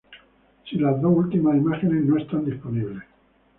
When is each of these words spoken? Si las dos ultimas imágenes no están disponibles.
Si 0.67 0.77
las 0.79 0.99
dos 0.99 1.15
ultimas 1.15 1.55
imágenes 1.57 2.03
no 2.03 2.17
están 2.17 2.43
disponibles. 2.43 3.03